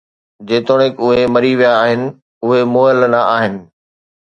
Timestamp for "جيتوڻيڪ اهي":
0.51-1.25